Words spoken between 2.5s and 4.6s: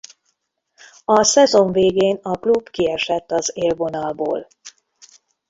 kiesett az élvonalból.